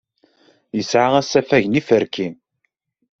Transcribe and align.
Yesɛa 0.77 1.09
asafag 1.21 1.63
n 1.67 1.75
yiferki. 1.77 2.27